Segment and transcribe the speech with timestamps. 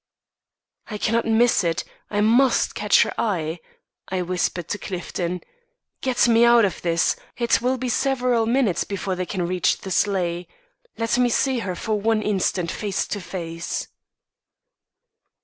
[0.87, 1.83] "I cannot miss it!
[2.09, 3.59] I must catch her eye!"
[4.07, 5.41] I whispered to Clifton.
[6.01, 9.91] "Get me out of this; it will be several minutes before they can reach the
[9.91, 10.47] sleigh.
[10.97, 13.89] Let me see her, for one instant, face to face."